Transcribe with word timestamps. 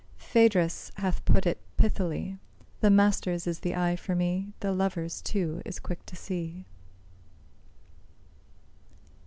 Phædrus 0.19 0.89
hath 0.97 1.23
put 1.25 1.45
it 1.45 1.61
pithily, 1.77 2.39
The 2.79 2.89
master's 2.89 3.45
is 3.45 3.59
the 3.59 3.75
eye 3.75 3.95
for 3.95 4.15
me, 4.15 4.51
The 4.59 4.71
lover's, 4.71 5.21
too, 5.21 5.61
is 5.63 5.77
quick 5.79 6.07
to 6.07 6.15
see. 6.15 6.65